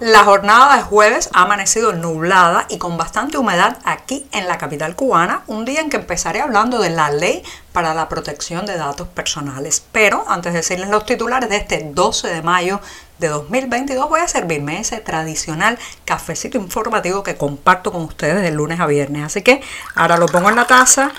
[0.00, 4.96] La jornada de jueves ha amanecido nublada y con bastante humedad aquí en la capital
[4.96, 7.42] cubana, un día en que empezaré hablando de la ley
[7.74, 9.84] para la protección de datos personales.
[9.92, 12.80] Pero antes de decirles los titulares de este 12 de mayo
[13.18, 18.80] de 2022 voy a servirme ese tradicional cafecito informativo que comparto con ustedes de lunes
[18.80, 19.26] a viernes.
[19.26, 19.60] Así que
[19.94, 21.12] ahora lo pongo en la taza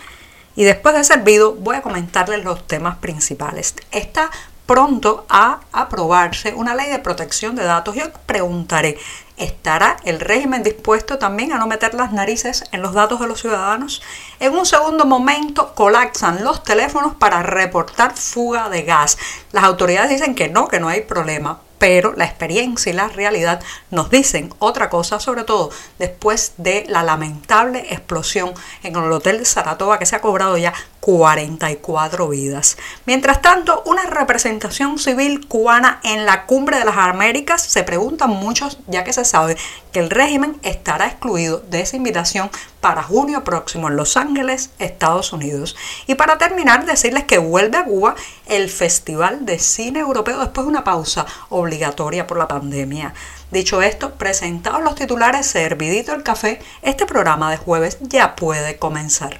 [0.56, 3.76] y después de servido voy a comentarles los temas principales.
[3.92, 4.32] Esta
[4.72, 7.94] pronto a aprobarse una ley de protección de datos.
[7.94, 8.98] Yo preguntaré,
[9.36, 13.42] ¿estará el régimen dispuesto también a no meter las narices en los datos de los
[13.42, 14.02] ciudadanos?
[14.40, 19.18] En un segundo momento colapsan los teléfonos para reportar fuga de gas.
[19.52, 23.60] Las autoridades dicen que no, que no hay problema pero la experiencia y la realidad
[23.90, 29.98] nos dicen otra cosa, sobre todo después de la lamentable explosión en el Hotel Saratoga
[29.98, 32.78] que se ha cobrado ya 44 vidas.
[33.06, 38.78] Mientras tanto, una representación civil cubana en la cumbre de las Américas se preguntan muchos,
[38.88, 39.58] ya que se sabe
[39.92, 45.34] que el régimen estará excluido de esa invitación para junio próximo en Los Ángeles, Estados
[45.34, 45.76] Unidos.
[46.06, 50.72] Y para terminar, decirles que vuelve a Cuba el Festival de Cine Europeo después de
[50.72, 53.14] una pausa obligatoria por la pandemia.
[53.50, 59.40] Dicho esto, presentados los titulares, servidito el café, este programa de jueves ya puede comenzar.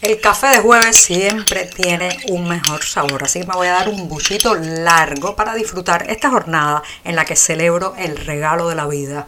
[0.00, 3.90] El café de jueves siempre tiene un mejor sabor, así que me voy a dar
[3.90, 8.86] un buchito largo para disfrutar esta jornada en la que celebro el regalo de la
[8.86, 9.26] vida.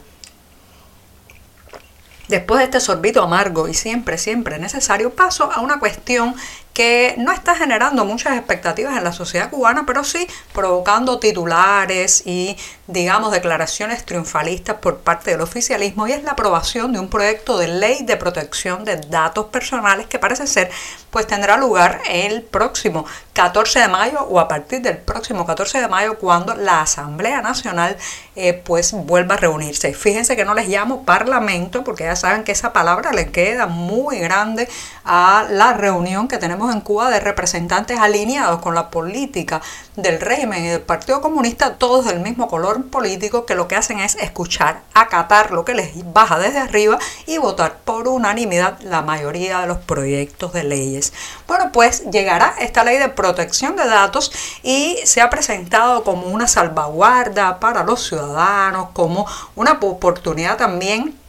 [2.28, 6.34] Después de este sorbito amargo y siempre, siempre necesario, paso a una cuestión
[6.72, 12.56] que no está generando muchas expectativas en la sociedad cubana, pero sí provocando titulares y,
[12.86, 17.68] digamos, declaraciones triunfalistas por parte del oficialismo, y es la aprobación de un proyecto de
[17.68, 20.70] ley de protección de datos personales que parece ser,
[21.10, 23.04] pues tendrá lugar el próximo
[23.34, 27.96] 14 de mayo o a partir del próximo 14 de mayo cuando la Asamblea Nacional
[28.34, 29.92] eh, pues vuelva a reunirse.
[29.94, 34.18] Fíjense que no les llamo parlamento porque ya saben que esa palabra le queda muy
[34.18, 34.68] grande
[35.04, 39.60] a la reunión que tenemos en Cuba de representantes alineados con la política
[39.96, 43.98] del régimen y del Partido Comunista, todos del mismo color político, que lo que hacen
[43.98, 49.60] es escuchar, acatar lo que les baja desde arriba y votar por unanimidad la mayoría
[49.60, 51.12] de los proyectos de leyes.
[51.48, 56.46] Bueno, pues llegará esta ley de protección de datos y se ha presentado como una
[56.46, 61.21] salvaguarda para los ciudadanos, como una oportunidad también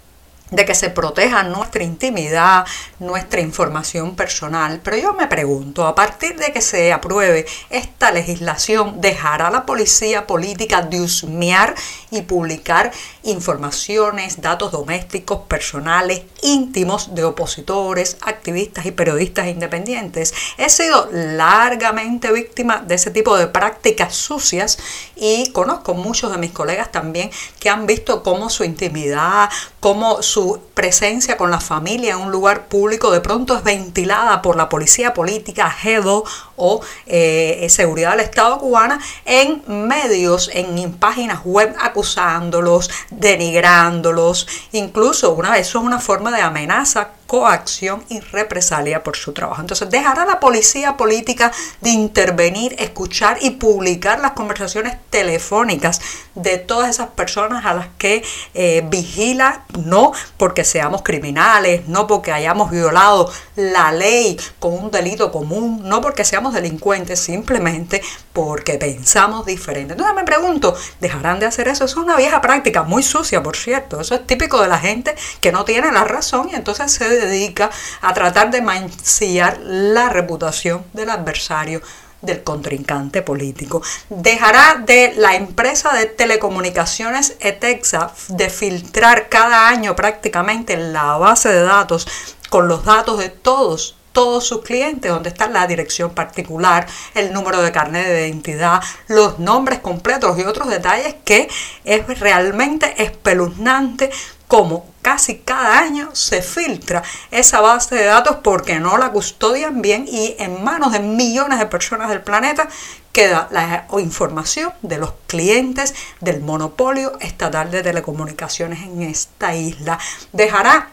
[0.53, 2.65] de que se proteja nuestra intimidad,
[2.99, 4.79] nuestra información personal.
[4.83, 10.27] Pero yo me pregunto, a partir de que se apruebe esta legislación, ¿dejará la policía
[10.27, 11.73] política de husmear
[12.11, 12.91] y publicar
[13.23, 20.33] informaciones, datos domésticos, personales, íntimos de opositores, activistas y periodistas independientes?
[20.57, 24.77] He sido largamente víctima de ese tipo de prácticas sucias
[25.15, 29.49] y conozco muchos de mis colegas también que han visto cómo su intimidad,
[29.79, 30.42] cómo su
[30.73, 35.13] presencia con la familia en un lugar público de pronto es ventilada por la policía
[35.13, 36.23] política, GEDO
[36.55, 45.51] o eh, Seguridad del Estado cubana en medios, en páginas web acusándolos, denigrándolos, incluso una
[45.51, 49.61] vez eso es una forma de amenaza coacción y represalia por su trabajo.
[49.61, 55.99] Entonces, dejará la policía política de intervenir, escuchar y publicar las conversaciones telefónicas
[56.35, 58.23] de todas esas personas a las que
[58.53, 65.31] eh, vigila, no porque seamos criminales, no porque hayamos violado la ley con un delito
[65.31, 68.01] común, no porque seamos delincuentes, simplemente
[68.33, 69.93] porque pensamos diferente.
[69.93, 71.85] Entonces me pregunto, ¿dejarán de hacer eso?
[71.85, 74.01] Es una vieja práctica, muy sucia, por cierto.
[74.01, 77.69] Eso es típico de la gente que no tiene la razón y entonces se dedica
[78.01, 81.81] a tratar de mancillar la reputación del adversario
[82.23, 83.83] del contrincante político.
[84.09, 91.63] Dejará de la empresa de telecomunicaciones ETEXA de filtrar cada año prácticamente la base de
[91.63, 92.07] datos
[92.49, 97.61] con los datos de todos todos sus clientes, donde está la dirección particular, el número
[97.61, 101.49] de carnet de identidad, los nombres completos y otros detalles que
[101.83, 104.09] es realmente espeluznante
[104.47, 107.01] como casi cada año se filtra
[107.31, 111.65] esa base de datos porque no la custodian bien y en manos de millones de
[111.65, 112.69] personas del planeta
[113.11, 119.97] queda la información de los clientes del monopolio estatal de telecomunicaciones en esta isla.
[120.31, 120.89] Dejará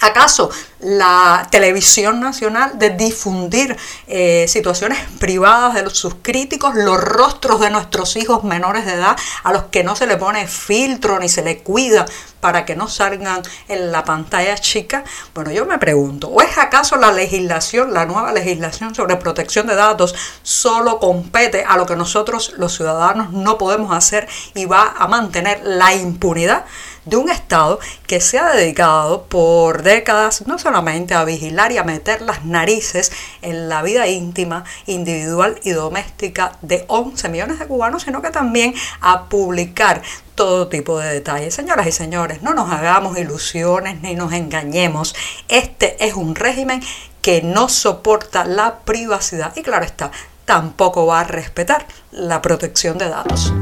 [0.00, 0.50] ¿Acaso
[0.80, 3.76] la televisión nacional de difundir
[4.06, 9.52] eh, situaciones privadas de sus críticos, los rostros de nuestros hijos menores de edad, a
[9.52, 12.06] los que no se le pone filtro ni se le cuida
[12.40, 15.04] para que no salgan en la pantalla chica?
[15.34, 19.74] Bueno, yo me pregunto, ¿o es acaso la legislación, la nueva legislación sobre protección de
[19.74, 25.08] datos, solo compete a lo que nosotros los ciudadanos no podemos hacer y va a
[25.08, 26.64] mantener la impunidad?
[27.06, 31.84] de un Estado que se ha dedicado por décadas no solamente a vigilar y a
[31.84, 33.12] meter las narices
[33.42, 38.74] en la vida íntima, individual y doméstica de 11 millones de cubanos, sino que también
[39.00, 40.02] a publicar
[40.36, 41.54] todo tipo de detalles.
[41.54, 45.16] Señoras y señores, no nos hagamos ilusiones ni nos engañemos.
[45.48, 46.80] Este es un régimen
[47.22, 50.12] que no soporta la privacidad y claro está,
[50.44, 53.52] tampoco va a respetar la protección de datos.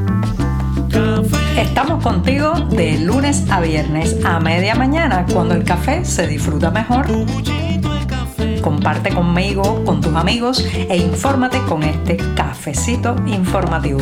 [1.57, 7.07] Estamos contigo de lunes a viernes a media mañana cuando el café se disfruta mejor.
[8.61, 13.99] Comparte conmigo, con tus amigos e infórmate con este cafecito informativo.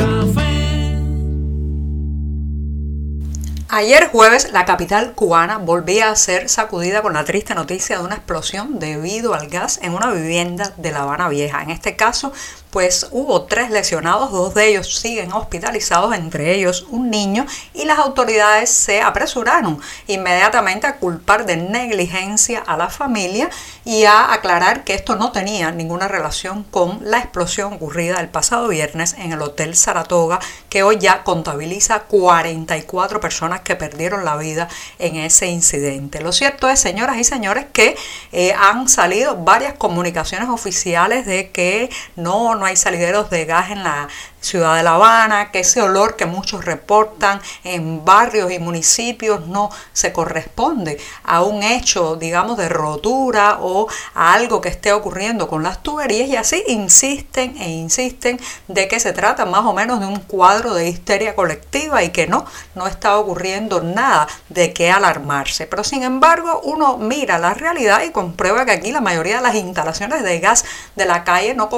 [3.75, 8.17] Ayer jueves la capital cubana volvía a ser sacudida con la triste noticia de una
[8.17, 11.63] explosión debido al gas en una vivienda de La Habana Vieja.
[11.63, 12.33] En este caso
[12.73, 17.99] pues hubo tres lesionados, dos de ellos siguen hospitalizados, entre ellos un niño, y las
[17.99, 23.47] autoridades se apresuraron inmediatamente a culpar de negligencia a la familia
[23.85, 28.67] y a aclarar que esto no tenía ninguna relación con la explosión ocurrida el pasado
[28.69, 34.67] viernes en el Hotel Saratoga, que hoy ya contabiliza 44 personas que perdieron la vida
[34.97, 36.21] en ese incidente.
[36.21, 37.95] Lo cierto es, señoras y señores, que
[38.31, 43.83] eh, han salido varias comunicaciones oficiales de que no no hay salideros de gas en
[43.83, 44.07] la
[44.43, 49.69] ciudad de La Habana, que ese olor que muchos reportan en barrios y municipios no
[49.93, 55.63] se corresponde a un hecho, digamos, de rotura o a algo que esté ocurriendo con
[55.63, 60.07] las tuberías y así insisten e insisten de que se trata más o menos de
[60.07, 62.45] un cuadro de histeria colectiva y que no,
[62.75, 65.67] no está ocurriendo nada de qué alarmarse.
[65.67, 69.55] Pero sin embargo, uno mira la realidad y comprueba que aquí la mayoría de las
[69.55, 71.69] instalaciones de gas de la calle no,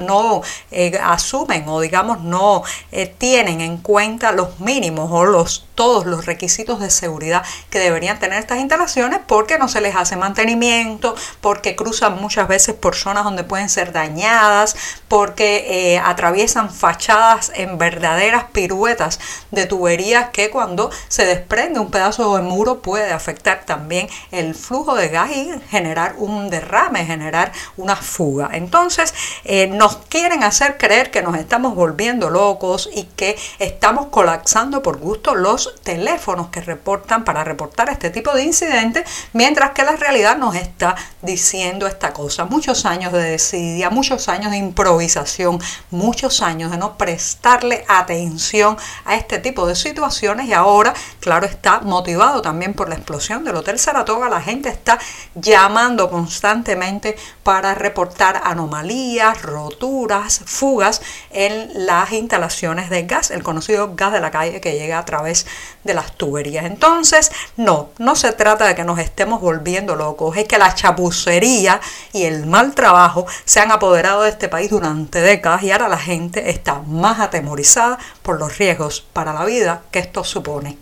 [0.00, 2.62] no eh, asumen o digamos no
[2.92, 8.18] eh, tienen en cuenta los mínimos o los todos los requisitos de seguridad que deberían
[8.18, 13.24] tener estas instalaciones porque no se les hace mantenimiento, porque cruzan muchas veces por zonas
[13.24, 14.76] donde pueden ser dañadas,
[15.08, 19.20] porque eh, atraviesan fachadas en verdaderas piruetas
[19.52, 24.94] de tuberías que cuando se desprende un pedazo de muro puede afectar también el flujo
[24.94, 28.50] de gas y generar un derrame, generar una fuga.
[28.52, 34.82] Entonces eh, nos quieren hacer creer que nos estamos volviendo locos y que estamos colapsando
[34.82, 39.96] por gusto los teléfonos que reportan para reportar este tipo de incidentes, mientras que la
[39.96, 42.44] realidad nos está diciendo esta cosa.
[42.44, 49.16] Muchos años de desidia, muchos años de improvisación, muchos años de no prestarle atención a
[49.16, 53.78] este tipo de situaciones y ahora, claro, está motivado también por la explosión del Hotel
[53.78, 54.28] Saratoga.
[54.28, 54.98] La gente está
[55.34, 64.12] llamando constantemente para reportar anomalías, roturas, fugas en las instalaciones de gas, el conocido gas
[64.12, 65.46] de la calle que llega a través
[65.84, 66.64] de las tuberías.
[66.64, 71.80] Entonces, no, no se trata de que nos estemos volviendo locos, es que la chapucería
[72.12, 75.98] y el mal trabajo se han apoderado de este país durante décadas y ahora la
[75.98, 80.78] gente está más atemorizada por los riesgos para la vida que esto supone.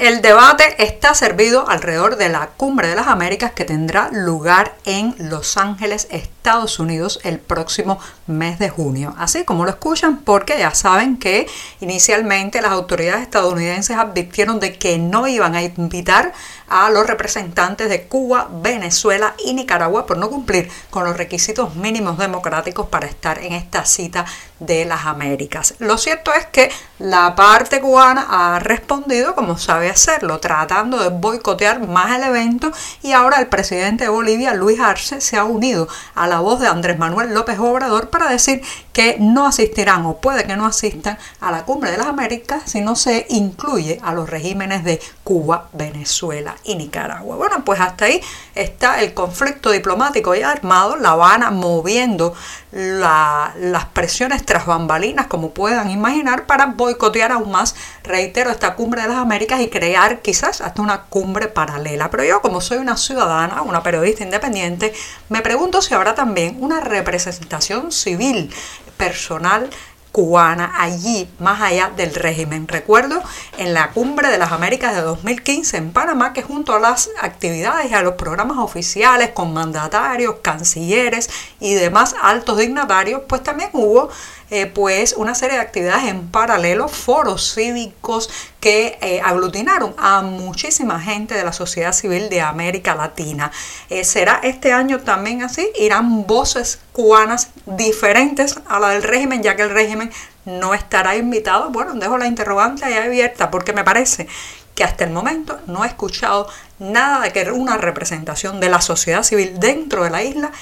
[0.00, 5.14] El debate está servido alrededor de la Cumbre de las Américas que tendrá lugar en
[5.18, 6.39] Los Ángeles, Estados
[6.78, 9.14] Unidos, el próximo mes de junio.
[9.18, 11.46] Así como lo escuchan, porque ya saben que
[11.80, 16.32] inicialmente las autoridades estadounidenses advirtieron de que no iban a invitar
[16.68, 22.16] a los representantes de Cuba, Venezuela y Nicaragua por no cumplir con los requisitos mínimos
[22.16, 24.24] democráticos para estar en esta cita
[24.60, 25.74] de las Américas.
[25.78, 31.86] Lo cierto es que la parte cubana ha respondido como sabe hacerlo, tratando de boicotear
[31.88, 32.70] más el evento
[33.02, 36.68] y ahora el presidente de Bolivia, Luis Arce, se ha unido a la voz de
[36.68, 41.50] Andrés Manuel López Obrador para decir que no asistirán o puede que no asistan a
[41.50, 46.54] la cumbre de las Américas si no se incluye a los regímenes de Cuba, Venezuela
[46.64, 47.36] y Nicaragua.
[47.36, 48.22] Bueno, pues hasta ahí
[48.54, 52.34] está el conflicto diplomático y armado, La Habana moviendo
[52.72, 59.08] las presiones tras bambalinas, como puedan imaginar, para boicotear aún más, reitero, esta cumbre de
[59.08, 62.10] las Américas y crear quizás hasta una cumbre paralela.
[62.10, 64.92] Pero yo, como soy una ciudadana, una periodista independiente,
[65.28, 68.52] me pregunto si habrá también una representación civil
[68.98, 69.70] personal
[70.12, 72.68] cubana allí, más allá del régimen.
[72.68, 73.22] Recuerdo
[73.56, 77.90] en la cumbre de las Américas de 2015 en Panamá que junto a las actividades
[77.90, 84.10] y a los programas oficiales con mandatarios, cancilleres y demás altos dignatarios, pues también hubo
[84.50, 88.28] eh, pues una serie de actividades en paralelo, foros cívicos
[88.58, 93.52] que eh, aglutinaron a muchísima gente de la sociedad civil de América Latina.
[93.88, 95.68] Eh, ¿Será este año también así?
[95.78, 100.10] Irán voces cubanas diferentes a la del régimen, ya que el régimen
[100.44, 101.70] no estará invitado.
[101.70, 104.26] Bueno, dejo la interrogante ahí abierta porque me parece
[104.74, 109.22] que hasta el momento no he escuchado nada de que una representación de la sociedad
[109.22, 110.52] civil dentro de la isla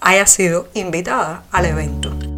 [0.00, 2.35] haya sido invitada al evento.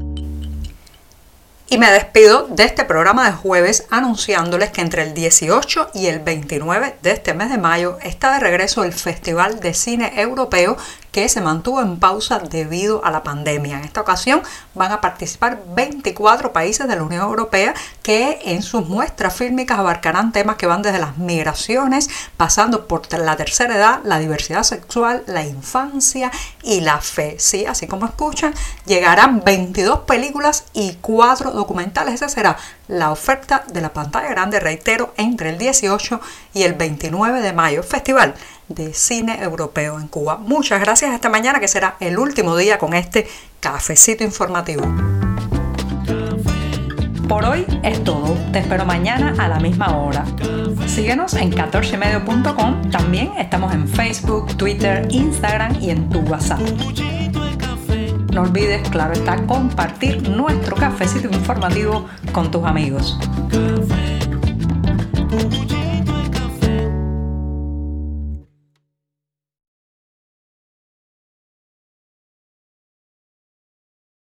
[1.71, 6.21] Y me despido de este programa de jueves anunciándoles que entre el 18 y el
[6.21, 10.79] 29 de este mes de mayo está de regreso el Festival de Cine Europeo
[11.19, 13.79] que se mantuvo en pausa debido a la pandemia.
[13.79, 14.41] En esta ocasión
[14.77, 20.31] van a participar 24 países de la Unión Europea que en sus muestras fílmicas abarcarán
[20.31, 25.45] temas que van desde las migraciones, pasando por la tercera edad, la diversidad sexual, la
[25.45, 26.31] infancia
[26.63, 27.35] y la fe.
[27.41, 28.55] Sí, así como escuchan,
[28.87, 32.15] llegarán 22 películas y 4 documentales.
[32.15, 32.57] Esa será
[32.87, 36.21] la oferta de la pantalla grande, reitero, entre el 18
[36.55, 37.83] y el 29 de mayo.
[37.83, 38.37] Festival
[38.69, 40.37] de cine europeo en Cuba.
[40.37, 43.27] Muchas gracias esta mañana que será el último día con este
[43.61, 44.83] cafecito informativo.
[47.29, 48.35] Por hoy es todo.
[48.53, 50.25] Te espero mañana a la misma hora.
[50.87, 52.91] Síguenos en 14medio.com.
[52.91, 56.61] También estamos en Facebook, Twitter, Instagram y en tu WhatsApp.
[58.33, 63.19] No olvides, claro está, compartir nuestro cafecito informativo con tus amigos.